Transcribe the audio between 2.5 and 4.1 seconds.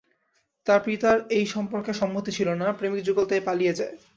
না, প্রেমিকযুগল তাই পালিয়ে যায়।